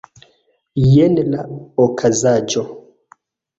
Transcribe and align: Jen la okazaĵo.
Jen 0.93 1.19
la 1.35 1.45
okazaĵo. 1.87 2.67